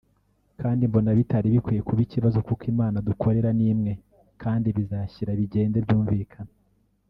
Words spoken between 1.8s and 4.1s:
kuba ikibazo kuko Imana dukorera ni imwe